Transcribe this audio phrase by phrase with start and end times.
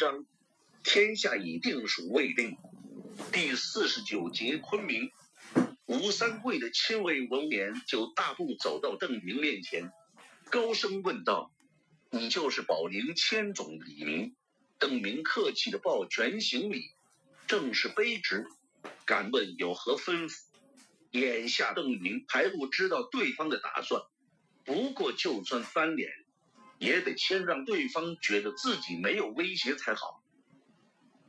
[0.00, 0.24] 章，
[0.82, 2.56] 天下已定属未定。
[3.34, 5.12] 第四十九节，昆明。
[5.84, 9.92] 吴三桂的亲卫闻言，就大步走到邓明面前，
[10.48, 11.52] 高声问道
[12.08, 14.34] ：“你就是保宁千总李明？”
[14.80, 16.92] 邓明客气的抱拳行礼，
[17.46, 18.46] 正是卑职，
[19.04, 20.44] 敢问有何吩咐？
[21.10, 24.00] 眼下邓明还不知道对方的打算，
[24.64, 26.10] 不过就算翻脸，
[26.80, 30.22] 也得先让对方觉得自己没有威胁才好。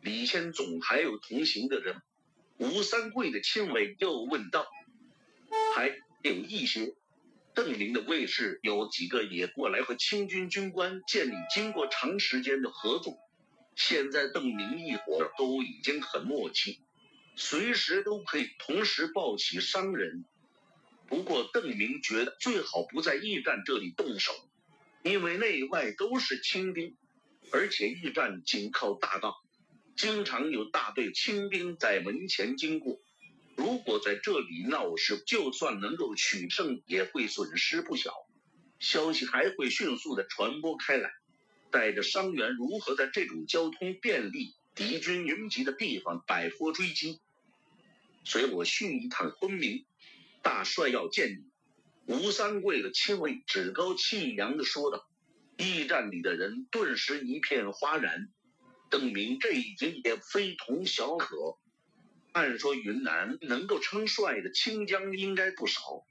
[0.01, 2.01] 李谦总还有同行的人，
[2.57, 4.65] 吴三桂的亲卫又问道
[5.75, 5.89] ：“还
[6.23, 6.95] 有一些。”
[7.53, 13.19] 邓明的卫士有几个也过来和清军军官建立经过长时间的合作，
[13.75, 16.79] 现在邓明一伙都已经很默契。
[17.35, 20.23] 随时都可以同时抱起伤人，
[21.07, 24.33] 不过邓明觉得最好不在驿站这里动手，
[25.03, 26.95] 因为内外都是清兵，
[27.51, 29.35] 而且驿站紧靠大道，
[29.95, 32.99] 经常有大队清兵在门前经过。
[33.55, 38.13] 如果在这里闹事，就算能够取胜，也会损失不小，
[38.79, 41.11] 消息还会迅速的传播开来，
[41.69, 44.55] 带着伤员如何在这种交通便利？
[44.73, 47.19] 敌军云集的地方摆脱追击，
[48.23, 49.85] 随我训一趟昆明，
[50.41, 51.50] 大帅要见你。
[52.05, 55.07] 吴三桂的亲卫趾高气扬地说道。
[55.57, 58.29] 驿站里的人顿时一片哗然。
[58.89, 61.57] 邓明这已经也非同小可。
[62.31, 66.05] 按说云南能够称帅的清将应该不少，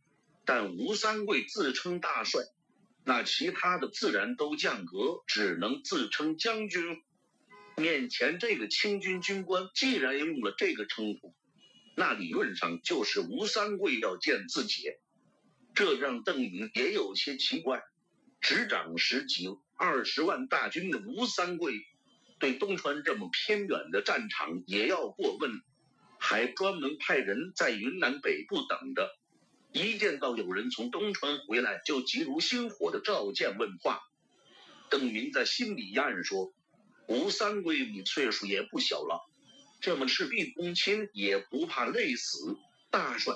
[0.44, 2.42] 但吴三桂自称大帅，
[3.05, 7.02] 那其他的自然都降格，只能自称将军。
[7.77, 11.34] 面前这个清军军官既然用了这个称呼，
[11.96, 14.84] 那理论上就是吴三桂要见自己，
[15.81, 17.83] 这让邓明也有些奇怪。
[18.42, 21.73] 执掌十几二十万大军的吴三桂，
[22.39, 25.63] 对东川这么偏远的战场也要过问，
[26.18, 29.08] 还专门派人在云南北部等着，
[29.73, 34.02] 一见到有人从东川回来，就急如星火的召见问话。
[34.91, 36.52] 邓云在心里暗说。
[37.07, 39.27] 吴三桂，你岁数也不小了，
[39.80, 42.58] 这么事必躬亲，也不怕累死。
[42.91, 43.35] 大帅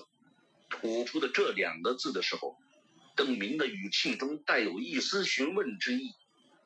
[0.69, 2.57] 吐出的这两个字的时候，
[3.17, 6.13] 邓明的语气中带有一丝询问之意。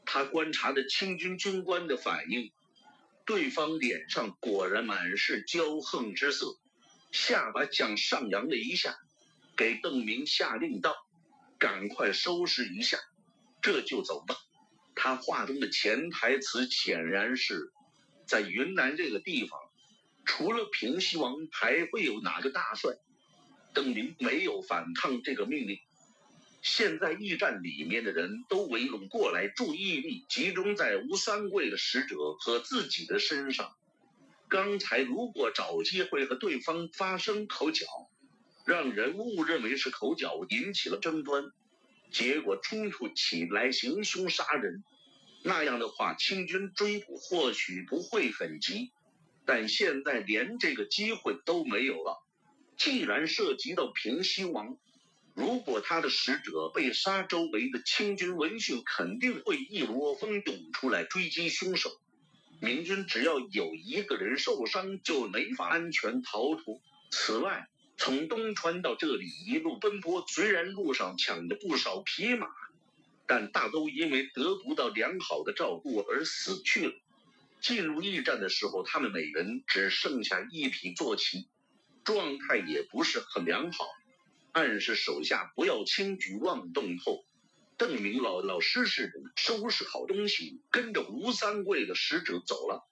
[0.07, 2.51] 他观察着清军军官的反应，
[3.27, 6.59] 对方脸上果然满是骄横之色，
[7.13, 8.97] 下巴向上扬了一下，
[9.55, 10.97] 给邓明下令道
[11.61, 12.99] ：“赶快收拾一下，
[13.61, 14.35] 这就走吧。”
[14.97, 17.71] 他话中的潜台词显然是，
[18.27, 19.61] 在云南这个地方，
[20.25, 22.95] 除了平西王，还会有哪个大帅？
[23.75, 25.79] 邓林没有反抗这个命令。
[26.61, 33.75] 现在驿站里面的人都围拢过来，注意力集中在吴三桂的使者和自己的身上。
[34.49, 37.87] 刚才如果找机会和对方发生口角，
[38.67, 41.53] 让人误认为是口角引起了争端。
[42.11, 44.83] 结果冲突起来，行凶杀人，
[45.45, 48.91] 那样的话，清军追捕或许不会很急。
[49.45, 52.23] 但现在连这个机会都没有了。
[52.79, 54.79] 既然涉及到平西王，
[55.35, 61.91] 如果他的使者被杀，周围的清军闻讯肯定会一窝蜂涌出来追击凶手。
[62.61, 66.81] 明军只要有一个人受伤，就没法安全逃脱。
[67.11, 72.47] 此外，从东川到这里一路奔波，虽然路上抢了不少匹马，
[73.27, 76.95] 但大都因为得不到良好的照顾而死去了。
[77.61, 81.49] 进入驿站的时候，他们每人只剩下一匹坐骑，
[82.09, 83.85] 状态也不是很良好，
[84.53, 86.97] 暗示手下不要轻举妄动。
[86.97, 87.27] 后，
[87.77, 92.89] 邓明老老实实的收拾好东西，跟着吴三桂的使者走了。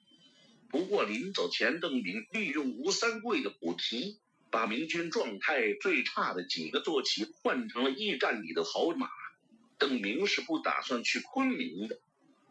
[0.68, 4.18] 不过临走前，邓明利用吴三桂的补蹄。
[4.48, 9.08] 把明军状态最差的几个坐骑换成了驿站里的好马。
[9.76, 11.98] 邓明是不打算去昆明的，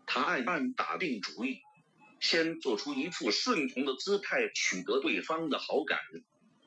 [0.08, 1.62] 他暗暗打定主意，
[2.20, 6.00] 先做出一副顺从的姿态，取得对方的好感，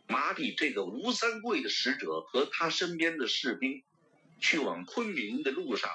[0.08, 3.82] 麻痹这个吴三桂的使者和他身边的士兵，
[4.40, 5.90] 去往昆明的路上，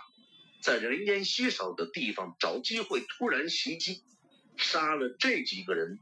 [0.61, 4.03] 在人烟稀少的地方找机会突然袭击，
[4.55, 5.97] 杀了这几个人。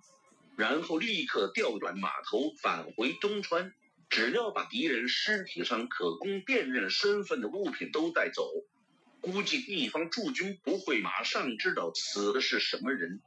[0.57, 3.73] 然后立刻调转马头返回东川，
[4.09, 8.51] 只要把敌人尸体上可供辨认身份的物品都带走，
[9.21, 13.21] 估计地方驻军不会马上知道死的是什么人。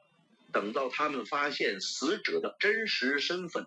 [0.52, 3.66] 等到他们发现死者的真实身份，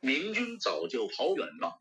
[0.00, 1.78] 明军早就跑远了。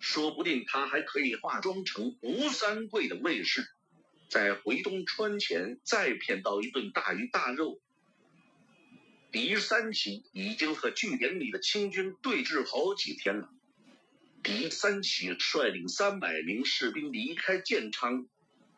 [0.00, 3.66] 说不定他还可以化妆成吴三桂的卫士，
[4.28, 7.80] 在回东川前再骗到一顿大鱼大肉。
[9.32, 13.48] 狄三期已经和据点里的清军对峙好几天了。
[14.42, 18.26] 狄三期率领三百名士兵离开建昌，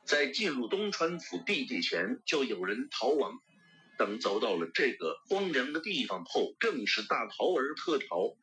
[0.05, 3.41] 在进入东川府地界前，就有人逃亡。
[3.99, 8.37] 等走到了这个荒凉的地方后，更是大逃而特逃。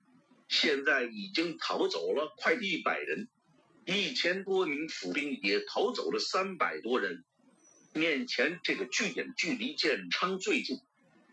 [0.54, 3.28] 现在已经逃走了快一百人，
[3.86, 7.24] 一千多名府兵也逃走了三百多人。
[7.94, 10.80] 面前这个据点距离建昌最近。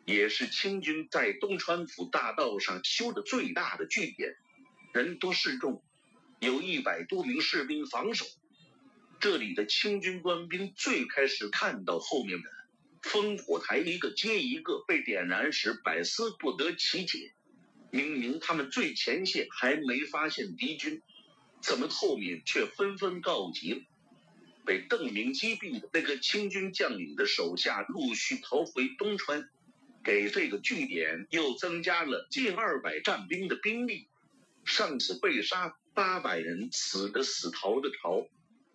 [0.07, 4.35] 也是清军在东川府大道上修的最大的据点，
[4.95, 5.85] 人多势众，
[6.41, 8.25] 有一百多名士兵防守。
[9.21, 12.51] 这里的清军官兵最开始看到后面的
[13.03, 17.35] 烽火台一个接一个被点燃时，百思不得其解。
[17.91, 21.03] 明明他们最前线还没发现敌军，
[21.61, 23.81] 怎么后面却纷纷告急了？
[24.65, 29.49] 被邓明击毙的那个清军将领的手下陆续逃回东川。
[30.03, 34.09] 给这个据点又增加了近二百战兵的兵力，
[34.65, 38.27] 上次被杀八百人，死的死，逃的逃。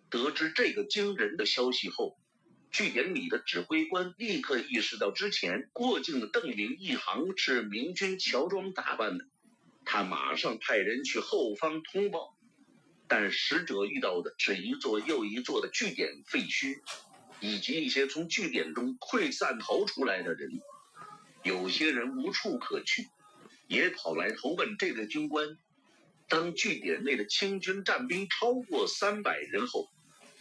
[0.08, 2.16] 得知这个惊人的消息后，
[2.76, 9.24] 据点里的指挥官立刻意识到之前过境的邓明一行是明军乔装打扮的，
[9.86, 12.36] 他马上派人去后方通报，
[13.08, 16.82] 但使者遇到的是一座又一座的据点废墟，
[17.40, 20.50] 以及一些从据点中溃散逃出来的人。
[21.44, 23.08] 有些人无处可去，
[23.68, 25.56] 也跑来投奔这个军官。
[26.28, 29.88] 当据点内的清军战兵超过三百人后，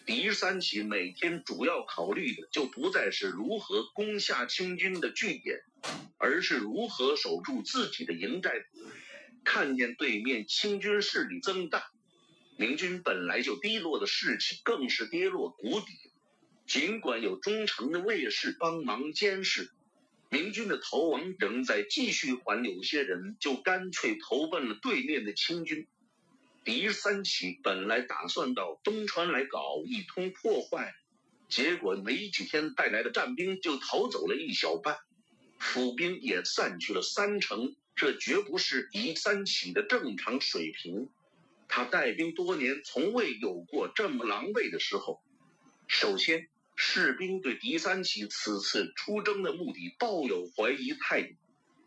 [0.06, 5.64] 狄三奇每天主要考虑的就不再是如何攻下清军的据点，
[6.18, 8.52] 而是如何守住自己的营寨。
[9.44, 11.92] 看见对面清军势力增大，
[12.56, 15.88] 明军本来就低落的士气更是跌落谷底。
[16.68, 19.72] 尽管有忠诚的卫士帮忙监视。
[20.30, 25.88] 明军的逃亡仍在继续，还有些人就干脆投奔了对面的清军。
[26.66, 30.94] 狄三起本来打算到东川来搞一通破坏，
[31.48, 34.98] 结果没几天带来的战兵就逃走了一小半，
[35.58, 41.10] 府兵也散去了三成，这绝不是狄三起的正常水平。
[41.70, 45.22] 他带兵多年，从未有过这么狼狈的时候。
[45.88, 46.50] 首先。
[46.78, 51.34] 士兵对狄三奇此次出征的目的抱有怀疑态度，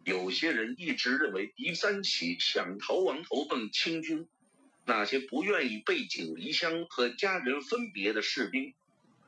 [0.02, 4.26] 有些人一直认为狄三奇想逃亡投奔清军。
[4.88, 8.73] 那些不愿意背井离乡和家人分别的士兵，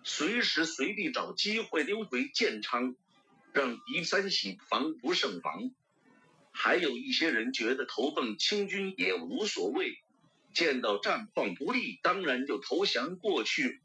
[0.02, 2.96] 随时随地找机会溜回建昌，
[3.52, 5.70] 让狄三喜防不胜防。
[6.50, 9.98] 还有一些人觉得投奔清军也无所谓，
[10.54, 13.82] 见到战况不利，当然就投降过去。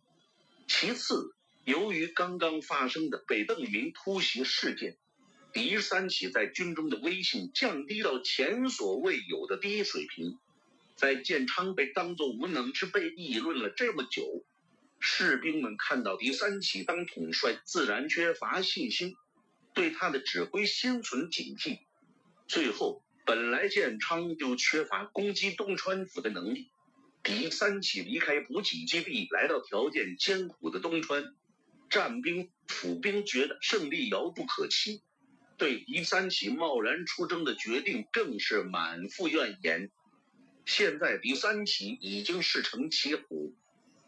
[0.67, 1.35] 其次。
[1.65, 4.97] 由于刚刚发生的北邓明突袭事件，
[5.51, 10.37] 狄三喜在军中的威信降低到前所未有的低水平，
[10.95, 14.45] 在建昌被当作无能之辈议论了这么久，
[14.99, 19.15] 士兵们看到狄三起当统帅，自然缺乏信心，
[19.73, 21.79] 对他的指挥心存警惕。
[22.47, 26.71] 最后，本来建昌就缺乏攻击东川府的能力，
[27.23, 31.35] 狄三起离开补给基地，来到条件艰苦的东川。
[31.89, 35.01] 战兵、府兵觉得胜利遥不可期，
[35.57, 39.91] 对狄三起贸然出征的决定更是满腹怨言。
[40.65, 43.55] 现在狄三奇已经势成骑虎，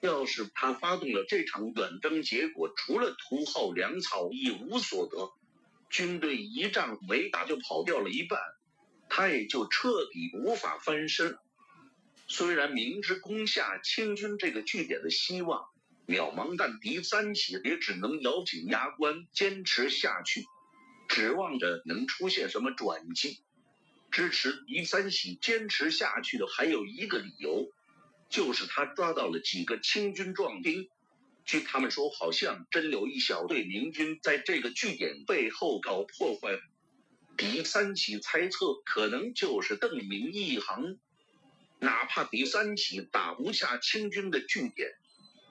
[0.01, 5.31] 要是他发动了这场远征，结果除了图耗粮草一无所得，
[5.89, 8.39] 军队一仗没打就跑掉了一半，
[9.07, 11.37] 他也就彻底无法翻身。
[12.27, 15.67] 虽然明知攻下清军这个据点的希望。
[16.07, 20.45] 渺茫，但狄三喜也只能咬紧牙关坚持下去，
[21.09, 23.41] 指望着能出现什么转机。
[24.17, 27.71] 支持狄三喜坚持下去的还有一个理由，
[28.31, 30.89] 就是他抓到了几个清军壮丁。
[31.45, 36.59] 据他们说，好像真有一小队明军在这个据点背后搞破坏。
[37.37, 40.97] 狄三喜猜测，可能就是邓明一行。
[41.77, 44.89] 哪怕狄三喜打不下清军的据点。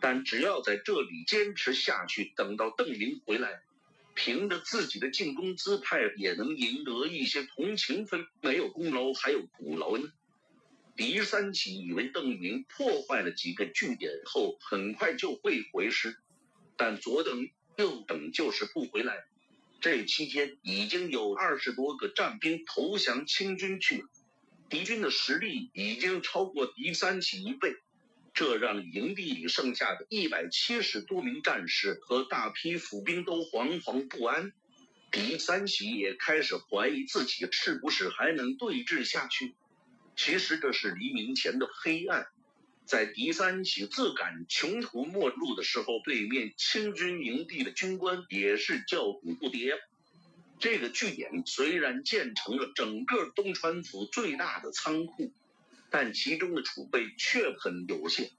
[0.01, 3.63] 但只要在这里坚持下去，等到邓明回来，
[4.17, 8.27] 凭着自己的进攻姿态，也能赢得一些同情分。
[8.41, 10.09] 没有功劳还有苦劳呢。
[10.97, 16.17] 狄三奇以为邓明破坏了几个据点后，很快就会回师，
[16.79, 19.27] 但左等右等就是不回来。
[19.83, 24.09] 这期间已经有二十多个战兵投降清军去了，
[24.71, 27.77] 敌军的实力已经超过狄三奇一倍。
[28.37, 34.53] 这让营地里剩下的一百七十多名战士和大批府兵都惶惶不安。
[35.11, 39.55] 狄三喜也开始怀疑自己是不是还能对峙下去。
[40.17, 42.27] 其实这是黎明前的黑暗。
[42.85, 49.79] 在狄三喜自感穷途末路的时候，对面清军营地的军官也是叫苦不迭。
[50.59, 55.33] 这个据点虽然建成了整个东川府最大的仓库，
[55.91, 58.31] 但其中的储备却很有限。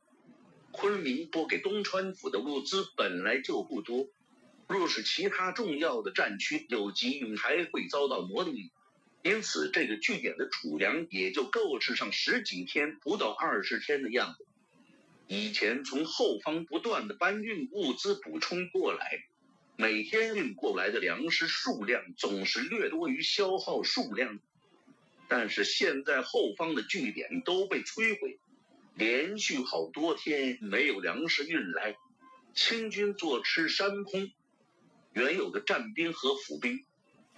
[0.72, 4.08] 昆明拨给东川府的物资本来就不多，
[4.68, 8.70] 若是其他重要的战区有急用，还会遭到磨砺。
[9.24, 14.46] 因此，这个据点的储粮也就够吃上十几天，不到二十天的样子。
[15.28, 19.26] 以前从后方不断的搬运物资补充过来，
[19.76, 24.40] 每天运过来的粮食数量总是略多于消耗数量。
[25.28, 28.40] 但是现在后方的据点都被摧毁，
[28.96, 31.98] 连续好多天没有粮食运来，
[32.54, 34.32] 清军坐吃山空，
[35.14, 36.84] 原有的战兵和府兵。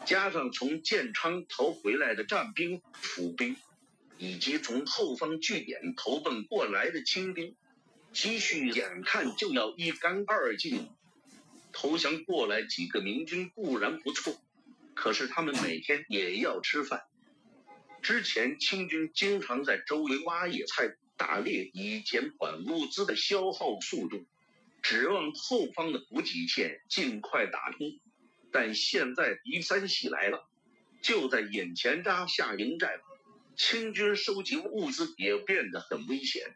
[0.06, 3.58] 加上从建昌逃回来的战兵、府兵，
[4.18, 7.56] 以及从后方据点投奔过来的清兵，
[8.14, 10.90] 积蓄眼看就要一干二净。
[11.74, 14.36] 投降过来几个明军固然不错，
[14.94, 17.04] 可是他们每天也要吃饭。
[18.02, 24.26] 之前清军经常在周围挖野菜、打猎，以减缓物资的消耗速度，
[24.82, 28.00] 指望后方的补给线尽快打通。
[28.52, 30.50] 但现在狄三喜来了，
[31.04, 33.00] 就在眼前扎下营寨，
[33.56, 36.56] 清军收集物资也变得很危险。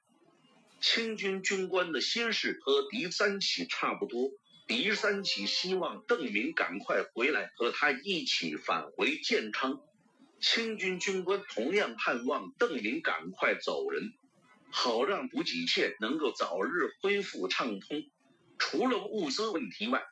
[0.82, 4.32] 清军军官的心事和狄三喜差不多，
[4.68, 9.80] 狄三喜希望邓明赶快回来和他一起返回建昌，
[10.44, 14.12] 清军军官同样盼望邓明赶快走人，
[14.70, 18.04] 好让补给线能够早日恢复畅通。
[18.58, 20.04] 除了物资问题外，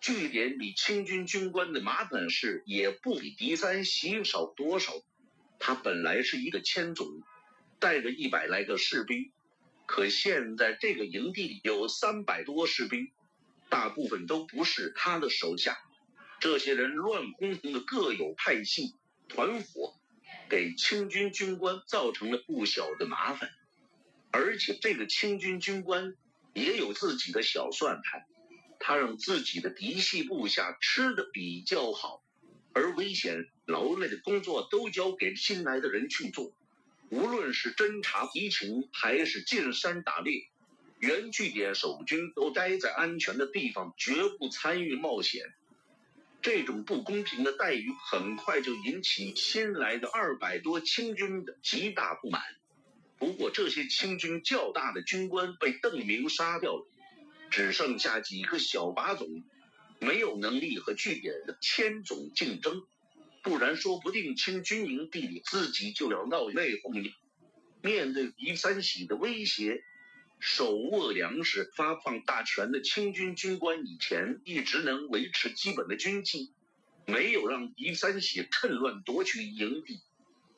[0.00, 4.92] 据点里清军军官的麻烦事也不比敌三喜少多少。
[5.60, 7.06] 他本来是一个千总，
[7.78, 9.30] 带着一百来个士兵，
[9.86, 13.12] 可现在这个营地有三百多士兵，
[13.68, 15.78] 大部分都不是他的手下。
[16.40, 18.94] 这些人乱哄哄的，各有派系，
[19.28, 19.94] 团伙，
[20.48, 23.50] 给清军军官造成了不小的麻烦。
[24.30, 26.14] 而且这个清军军官
[26.54, 28.24] 也有自己的小算盘。
[28.80, 32.22] 他让自己的嫡系部下吃的比较好，
[32.72, 36.52] 而危险劳累的工作都交给新来的人去做。
[37.10, 40.48] 无论是侦察敌情，还是进山打猎，
[41.00, 45.52] 原据点守军都待在安全的地方，绝不参与冒险。
[46.40, 52.42] 这种不公平的待遇很快就引起新来的二百多清军的极大不满。
[53.18, 56.86] 不过，这些清军较大的军官被邓明杀掉了。
[57.50, 59.42] 只剩下几个小把总，
[59.98, 62.86] 没有能力和据点的千总竞争，
[63.42, 67.10] 不然说不定清军营地里自己就要闹内讧了。
[67.82, 69.82] 面对狄三喜的威胁，
[70.38, 76.52] 手握粮食发放大权的清军军官以前一直能维持基本的军纪，
[77.06, 80.00] 没有让狄三喜趁乱夺取营地。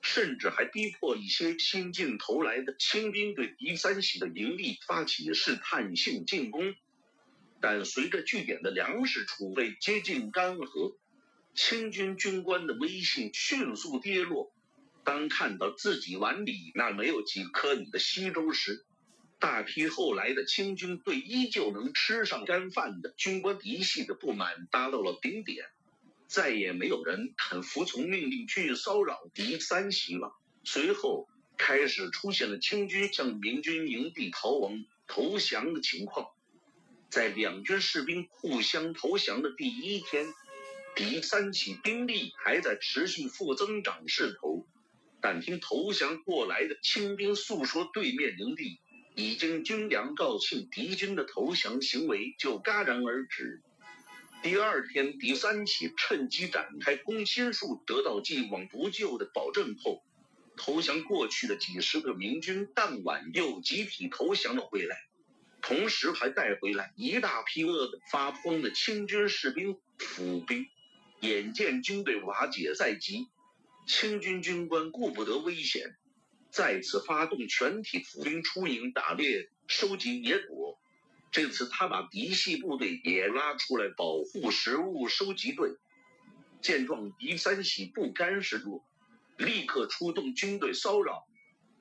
[0.02, 6.75] 甚至还逼迫一些新进投来的清兵对狄三喜的营地发起试探性进攻，
[7.60, 10.96] 但随着据点的粮食储备接近干涸，
[11.54, 14.50] 清军军官的威信迅速跌落。
[15.04, 18.87] 当看到自己碗里那没有几颗米的稀粥时，
[19.40, 25.64] 大批后来的清军对依旧能吃上干饭的军官嫡系的不满达到了顶点。
[26.28, 30.37] 再也没有人肯服从命令去骚扰敌三喜了。
[30.62, 36.28] 随后开始出现了清军向明军营地逃亡投降的情况。
[37.09, 40.32] 在两军士兵互相投降的第一天，
[40.94, 44.66] 敌三旗兵力还在持续负增长势头，
[45.20, 48.78] 但听投降过来的清兵诉说，对面营地
[49.20, 53.60] 已经军粮告罄，敌军的投降行为就戛然而止。
[54.42, 60.02] 第二天，第三起趁机展开攻心术，得到既往不咎的保证后，
[60.56, 64.96] 投降过去的几十个明军当晚又集体投降了回来，
[65.60, 70.66] 同时还带回来一大批饿得发疯的清军士兵、府兵。
[71.20, 73.28] 眼见军队瓦解在即，
[73.86, 75.98] 清军军官顾不得危险，
[76.50, 80.78] 再次发动全体府兵出营打猎，收集野果。
[81.30, 85.76] 这次他把嫡系部队也拉出来保护食物收集队。
[86.61, 88.85] 见状，狄三喜不甘示弱，
[89.38, 91.25] 立刻出动军队骚扰，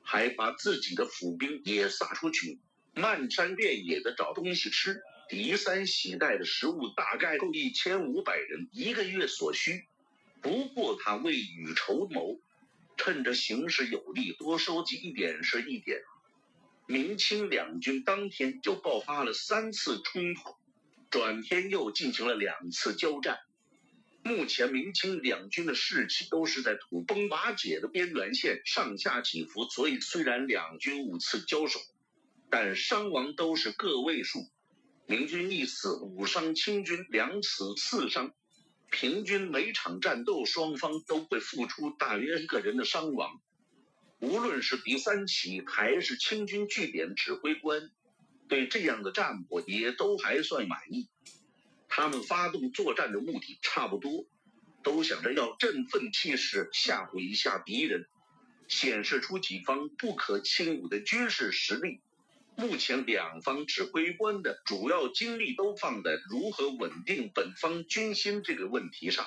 [0.03, 2.59] 还把自己的府兵也撒出去，
[2.93, 5.01] 漫山遍野的找东西吃。
[5.27, 9.85] 狄三喜带的食物大概够一千五百人一个月所需。
[10.41, 12.39] 不过他未雨绸缪，
[12.99, 16.01] 趁着形势有利，多收集一点是一点。
[16.85, 20.57] 明清两军当天就爆发了三次冲突，
[21.09, 23.39] 转天又进行了两次交战。
[24.21, 31.79] 目前明清两军的士气都是在土崩瓦解的边缘线上下起伏，所以虽然两军五次交手，
[32.49, 34.45] 但伤亡都是个位数。
[35.05, 38.33] 明军一死五伤，清军两死四伤，
[38.91, 43.39] 平均每场战斗双方都会付出大约一个人的伤亡。
[44.19, 47.89] 无论是第三起还是清军据点指挥官，
[48.47, 51.07] 对这样的战果也都还算满意。
[51.87, 54.25] 他们发动作战的目的差不多，
[54.83, 58.07] 都想着要振奋气势，吓唬一下敌人，
[58.67, 62.01] 显示出己方不可轻侮的军事实力。
[62.59, 69.25] 目前两方指挥官的主要精力都放在如何稳定本方军心这个问题上。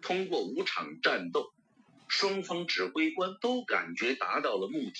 [0.00, 1.52] 通过五场战斗，
[2.08, 4.94] 双方指挥官都感觉达到了目的，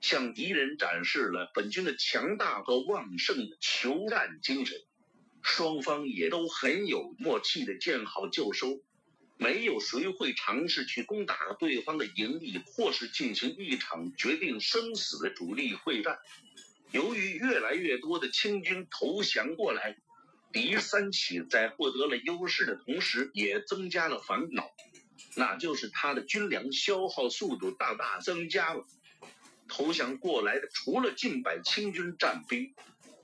[0.00, 4.80] 向敌人展示了本军的强大和旺盛的求战精神。
[5.42, 8.80] 双方也都很有默契的见好就收，
[9.36, 16.18] 没有谁会尝试去攻打对方的营地，或是进行一场决定生死的主力会战。
[16.92, 19.96] 由于越来越多的清军投降过来，
[20.52, 24.70] 狄三起在获得了优势的同时，也增加了烦恼，
[25.36, 28.84] 那就是他的军粮消耗速度大大增加了。
[29.68, 32.74] 投降过来的除了近百清军战兵。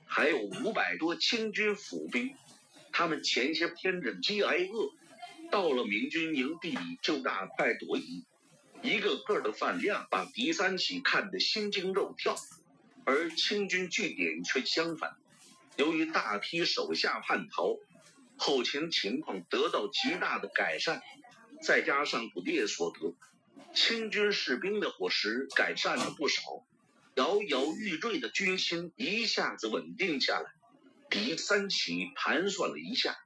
[0.09, 2.33] 还有五百多清军府兵，
[2.93, 4.93] 他们前些天忍饥挨饿，
[5.51, 8.25] 到了明军营地里就大快朵颐，
[8.83, 12.37] 一个个的饭量把狄三喜看得心惊肉跳，
[13.07, 15.17] 而清军据点却相反，
[15.77, 17.79] 由于大批手下叛逃，
[18.37, 21.01] 后勤情况得到极大的改善，
[21.63, 23.15] 再加上捕猎所得，
[23.73, 26.43] 清军士兵的伙食改善了不少。
[27.15, 30.51] 摇摇欲坠的军心一下子稳定下来。
[31.09, 33.17] 狄三奇盘算了一下，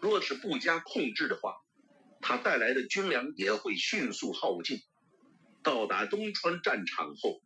[0.00, 1.54] 若是不加控制的话，
[2.20, 4.82] 他带来的军粮也会迅速耗尽。
[5.62, 7.40] 到达东川战场后，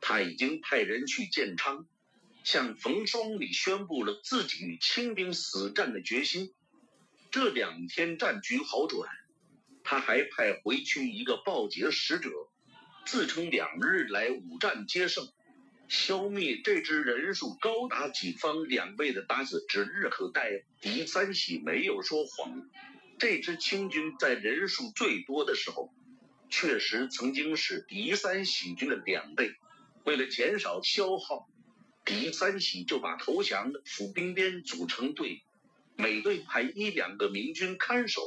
[0.00, 1.86] 他已经派人去建昌，
[2.44, 6.54] 向冯双礼宣布了自己与清兵死战的决心。
[7.30, 9.10] 这两天战局好转，
[9.82, 12.30] 他还派回去一个报捷使者，
[13.04, 15.28] 自称两日来五战皆胜。
[15.88, 20.64] 消灭这支人数高达己方两倍的鞑子指日可待。
[20.80, 22.68] 狄三喜没有说谎，
[23.18, 25.92] 这支清军在人数最多的时候，
[26.50, 29.52] 确实曾经是狄三喜军的两倍。
[30.06, 31.48] 为了减少消耗，
[32.04, 35.42] 狄三喜就把投降的府兵编组成队，
[35.96, 38.22] 每队派一两个明军看守，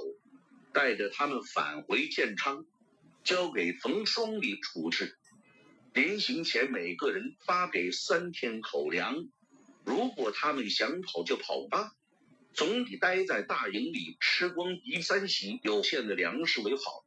[0.73, 2.65] 带着他们返回建昌，
[3.23, 5.17] 交给冯双礼处置。
[5.93, 9.29] 临行前，每个人发给三天口粮。
[9.85, 11.93] 如果他们想跑就跑吧，
[12.53, 17.05] 总比待在大营里吃光狄三喜有限的粮食为好。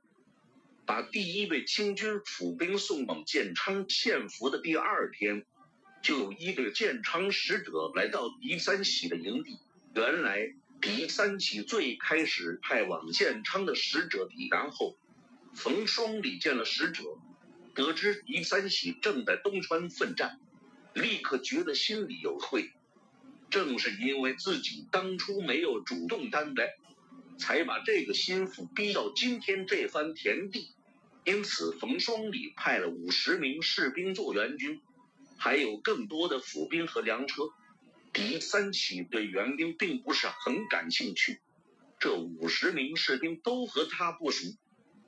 [0.84, 5.44] 把第一位清军府兵送往建昌献俘的第二天，
[6.02, 9.58] 就有一队建昌使者来到狄三喜的营地。
[9.94, 14.96] 原来，狄三喜最开始派往建昌的使者抵达后，
[15.54, 17.04] 冯双礼见了使者。
[17.74, 20.40] 得知狄三喜正在东川奋战，
[20.94, 22.70] 立刻觉得心里有愧。
[23.48, 26.74] 正是因为自己当初没有主动担待，
[27.42, 30.70] 才把这个心腹逼到今天这番田地。
[31.24, 34.80] 因此，冯双礼派了五十名士兵做援军，
[35.36, 37.50] 还有更多的府兵和粮车。
[38.12, 41.40] 狄三起对援兵并不是很感兴趣，
[41.98, 44.46] 这五十名士兵都和他不熟，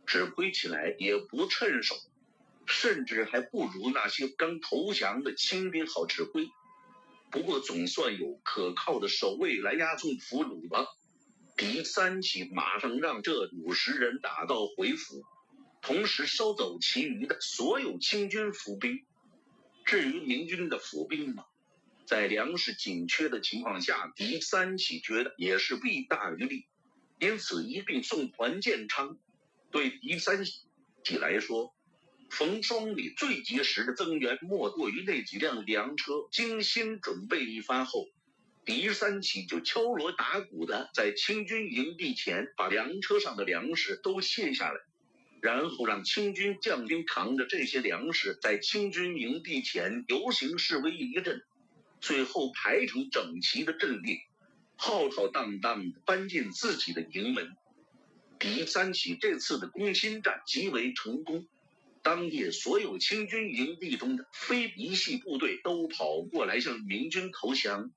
[0.07, 1.94] 指挥起来也不趁手。
[2.66, 6.49] 甚至还不如那些刚投降的清兵好指挥，
[7.31, 10.88] 不过总算有可靠的守卫来押送俘虏了。
[11.57, 15.25] 狄三喜马上让这五十人打道回府，
[15.81, 19.05] 同时收走其余的所有清军府兵。
[19.85, 21.45] 至于明军的府兵嘛，
[22.07, 26.67] 在粮食紧缺的情况下，狄三喜觉得也是弊大于利，
[27.21, 29.17] 因此一并送还建昌。
[29.71, 30.62] 对狄三喜
[31.21, 31.73] 来说，
[32.31, 36.27] 冯双礼最及时的增援，莫过于那几辆粮车。
[36.33, 38.09] 精心准备一番后，
[38.64, 44.81] 狄三起就敲锣打鼓的在清军营地前把粮车上的粮食都卸下来，
[45.42, 51.42] 然后让清军将兵扛着这些粮食在清军营地前游行示威一阵，
[52.00, 54.20] 最后排成整齐的阵列，
[54.77, 57.55] 浩浩荡荡的搬进自己的营门。
[58.38, 61.46] 敌三起这次的攻心战极为成功。
[62.03, 67.90] 当夜，所有清军营地中的非嫡系部队都跑过来向明军投降，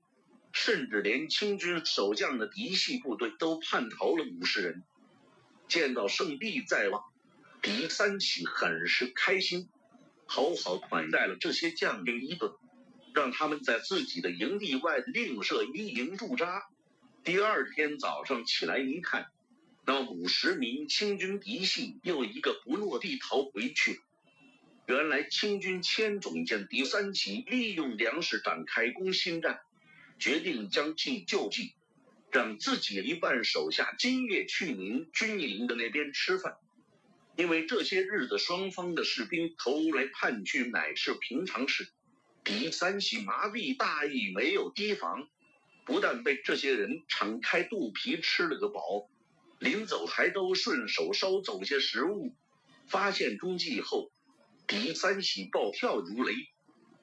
[0.59, 4.83] 甚至连清军守将的嫡系部队都叛逃了五十人。
[5.67, 7.03] 见到圣地在望，
[7.61, 9.69] 狄三起很是开心，
[10.25, 12.53] 好好款待了这些将兵一顿，
[13.13, 16.63] 让他们在自己的营地外另设一营驻扎。
[17.23, 19.27] 第二天早上起来一看。
[19.85, 24.01] 那五十名清军嫡系又一个不落地逃回去。
[24.87, 29.61] 原来清军千总监狄三旗利用粮食展开攻心战，
[30.19, 31.73] 决定将计就计，
[32.31, 36.57] 让自己一半手下今夜去明军营的那边吃饭。
[37.35, 41.87] 因为这些日子双方的士兵投来叛去乃是平常事，
[42.43, 45.29] 狄三喜麻痹大意，没有提防，
[45.85, 49.07] 不但被这些人敞开肚皮吃了个饱。
[49.59, 52.35] 临走还都顺手捎走些食物，
[52.87, 54.11] 发现踪迹后，
[54.67, 56.33] 狄三喜暴跳如雷，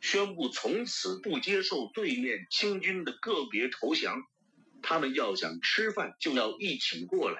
[0.05, 4.23] 宣布从此不接受对面清军的个别投降，
[4.83, 7.38] 他们要想吃饭就要一起过来，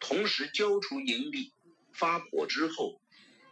[0.00, 1.52] 同时交出营地。
[1.92, 2.98] 发火之后，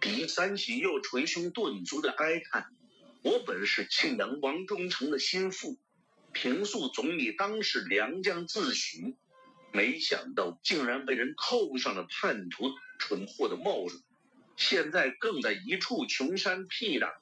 [0.01, 2.71] 狄三喜又捶胸顿足的哀叹
[3.23, 5.77] ：“我本是庆阳王忠诚的心腹，
[6.33, 9.17] 平素总理当是良将自诩。”
[9.71, 14.03] 没想到竟然被人扣上了叛徒蠢货的帽子，
[14.57, 17.13] 现在更在一处穷山僻壤，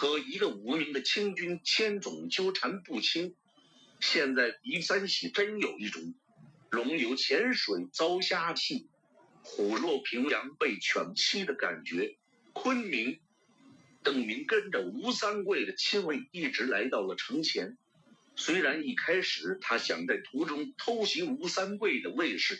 [0.00, 3.34] 和一个无名的清军千总纠缠不清。
[4.00, 6.14] 现在狄三喜真有一种
[6.70, 8.88] 龙游浅水遭虾戏，
[9.42, 12.16] 虎落平阳被犬欺的感觉。
[12.54, 13.20] 昆明，
[14.02, 17.76] 邓明跟着吴三桂的亲卫一直来到了城前。
[18.36, 22.58] 虽然一开始他想在途中偷袭吴三桂的卫士，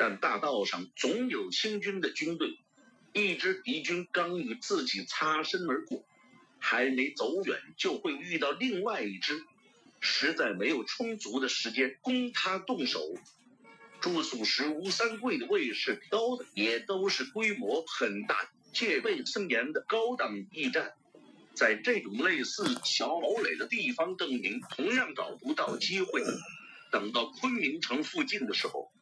[0.00, 2.58] 但大道上总有清军的军队，
[3.12, 6.04] 一支敌军刚与自己擦身而过，
[6.62, 9.42] 还没走远就会遇到另外一只，
[9.98, 13.00] 实在没有充足的时间供他动手。
[14.00, 20.94] 住宿时，吴三桂的卫士挑的也都是规模很大、戒备森严的高档驿站。
[21.52, 26.22] 在这种类似小堡垒的地方，邓明同样找不到机会。
[26.90, 28.92] 等到昆明城附近的时候，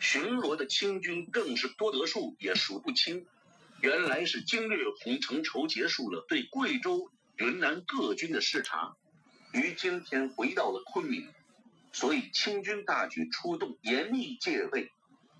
[0.00, 3.24] 巡逻的清军更是多得数也数不清。
[3.84, 8.96] 原来是经略洪承畴结束了对贵州、云南各军的视察，
[9.52, 11.28] 于今天回到了昆明，
[11.92, 14.90] 所以清军大举出动，严密戒备。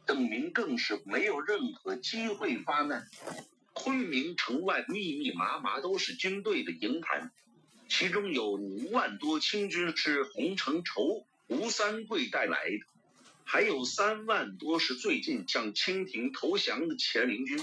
[0.04, 3.09] 邓明更是没有任何机会发难。
[3.72, 7.33] 昆明城外密密麻麻都是军队的营盘，
[7.88, 12.93] 其中有五万多清军是洪承畴、吴三桂带来的，
[13.44, 17.59] 还有三万多是最近向清廷投降的前陵军。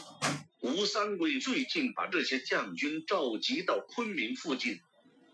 [0.62, 4.80] 吴三桂最近把这些将军召集到昆明附近，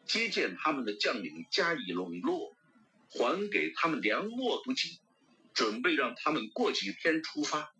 [0.06, 2.56] 接见他们的将领，加以笼络，
[3.10, 5.00] 还给他们粮秣补给，
[5.54, 7.74] 准备让他们过几天出发。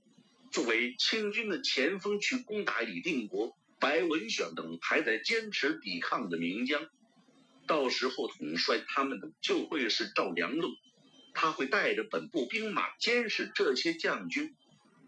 [0.52, 6.90] 作为清军的前锋去攻打李定国、白文选等还在坚持抵抗的名将，
[7.66, 10.70] 到时候统帅他们的就会是赵良栋，
[11.40, 14.56] 他会带着本部兵马监视这些将军。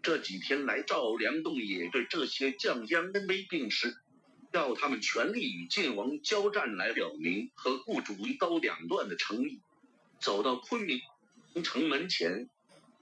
[0.00, 3.96] 这几天来，赵良栋也对这些将将恩威并施，
[4.52, 9.60] 要他们全力与晋王交战，来表明和顾主一刀两断的诚意。
[10.20, 11.00] 走到昆明
[11.64, 12.48] 城门前。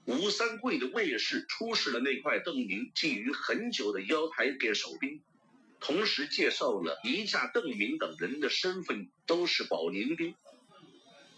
[0.05, 5.21] 吴三桂的卫士出示了那块邓明觊觎很久的腰牌给守兵，
[5.79, 10.33] 同时介绍了一下邓明等人的身份都是保宁兵，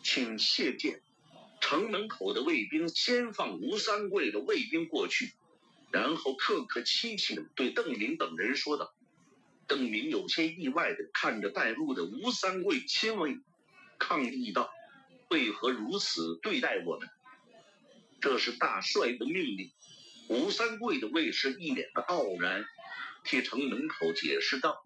[0.04, 1.02] 请谢见。
[1.62, 5.32] 城门口的卫兵先放吴三桂的卫兵过去，
[5.91, 8.93] 然后客客气气地对邓明等人说道。
[9.67, 13.38] 邓明有些意外地看着带路的吴三桂亲卫，
[13.97, 14.69] 抗议道
[15.30, 17.08] ：“为何如此对待我们？”
[18.19, 19.71] 这是大帅的命令。
[20.28, 22.65] 吴三桂的卫士一脸的傲然，
[23.24, 24.84] 替城门口解释道：“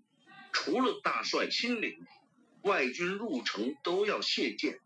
[0.53, 2.05] 除了大帅亲领，
[2.61, 4.79] 外军入城都要谢见，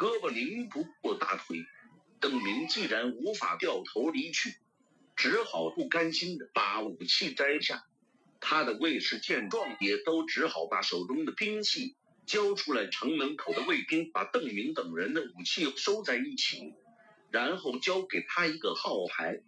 [0.00, 1.66] 胳膊拧不过大腿。”
[2.20, 4.56] 邓明既然无法掉头离去，
[5.14, 7.84] 只好不甘心的把武器摘下。
[8.40, 12.86] 他的卫士见状，也都只好把手中的兵器交出来。
[12.86, 16.72] 城门口的卫兵把邓明等人的武器收在一起。
[17.30, 19.42] 然后交给他一个号牌，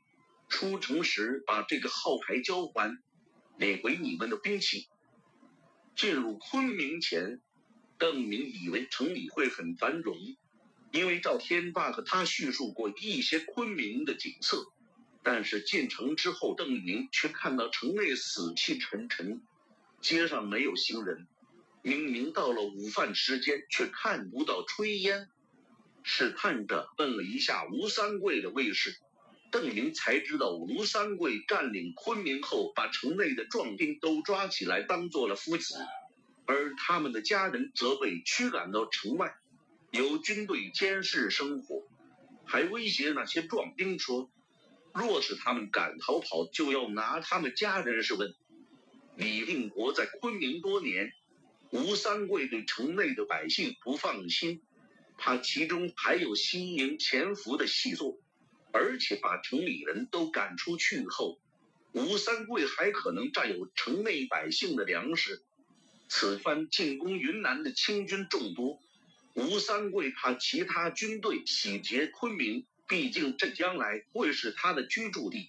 [0.49, 3.03] 出城时把这个号牌交还，
[3.57, 4.88] 领回你们的兵器。
[5.97, 7.41] 进入昆明前，
[7.99, 10.17] 邓明以为城里会很繁荣，
[10.92, 14.72] 因为赵天霸和他叙述过一些昆明的景色。
[15.24, 19.40] 但是进城之后，邓明却看到城内死气沉沉，
[20.00, 21.26] 街上没有行人。
[21.83, 25.28] 明明到了午饭时间，却看不到炊烟。
[26.02, 28.96] 试探着问了一下吴三桂的卫士，
[29.52, 35.76] 邓明才知道吴三桂占领昆明后，把城内的壮丁都抓起来当做了夫子。
[36.46, 39.37] 而他们的家人则被驱赶到城外，
[39.92, 41.87] 由军队监视生活，
[42.46, 44.31] 还威胁那些壮丁说，
[44.94, 48.35] 若是他们敢逃跑，就要拿他们家人试问。
[49.16, 51.12] 李定国在昆明多年，
[51.68, 54.62] 吴三桂对城内的百姓不放心，
[55.18, 58.18] 怕其中还有西营潜伏的细作，
[58.72, 61.38] 而且把城里人都赶出去后，
[61.92, 65.42] 吴三桂还可能占有城内百姓的粮食。
[66.09, 68.81] 此番进攻云南的清军众多，
[69.35, 75.49] 吴三桂怕其他军队洗劫昆明，毕竟这将来会是他的居住地，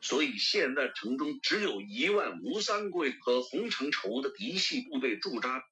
[0.00, 5.64] 所以现在城中只有一万吴三桂和洪承畴的嫡系部队驻扎，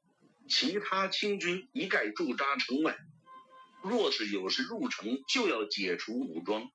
[0.49, 2.97] 其他清军一概驻扎城外。
[3.83, 6.71] 若是有时入城，就要解除武装，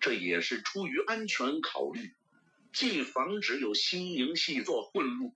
[0.00, 2.14] 这也是出于安全考虑，
[2.72, 5.34] 既防止有新营细作混入。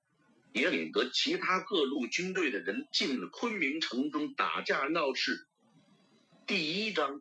[0.53, 5.47] 也领得其他各路军队的人进了昆明城中打架闹事。
[6.47, 7.19] 第一章，